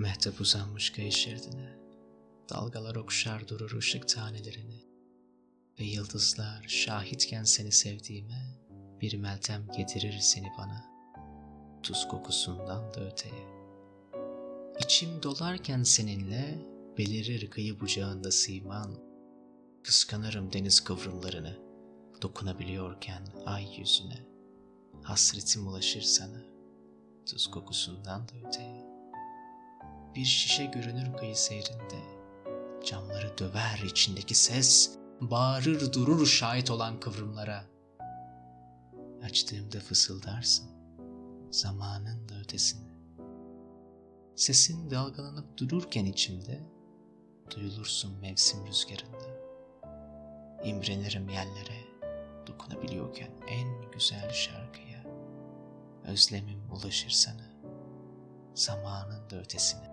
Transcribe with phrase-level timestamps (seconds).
[0.00, 1.78] Mehtap uzanmış kayış şeridine.
[2.50, 4.84] Dalgalar okşar durur ışık tanelerini.
[5.80, 8.58] Ve yıldızlar şahitken seni sevdiğime
[9.00, 10.84] bir meltem getirir seni bana.
[11.82, 13.48] Tuz kokusundan da öteye.
[14.84, 16.58] İçim dolarken seninle
[16.98, 18.98] belirir kıyı bucağında siman.
[19.84, 21.58] Kıskanırım deniz kıvrımlarını
[22.22, 24.26] dokunabiliyorken ay yüzüne.
[25.02, 26.42] Hasretim ulaşır sana
[27.26, 28.69] tuz kokusundan da öteye.
[30.14, 32.20] Bir şişe görünür kıyı seyrinde.
[32.84, 37.64] Camları döver içindeki ses, bağırır durur şahit olan kıvrımlara.
[39.24, 40.70] Açtığımda fısıldarsın
[41.50, 42.90] zamanın da ötesini.
[44.36, 46.60] Sesin dalgalanıp dururken içimde,
[47.50, 49.40] duyulursun mevsim rüzgarında.
[50.64, 51.84] İmrenirim yerlere,
[52.46, 55.04] dokunabiliyorken en güzel şarkıya.
[56.04, 57.50] Özlemim ulaşır sana,
[58.54, 59.89] zamanın da ötesine.